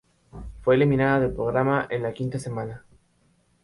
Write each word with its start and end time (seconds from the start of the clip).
Fue 0.63 0.73
eliminada 0.73 1.19
del 1.19 1.31
programa 1.31 1.85
en 1.91 2.01
la 2.01 2.11
quinta 2.11 2.39
semana. 2.39 2.83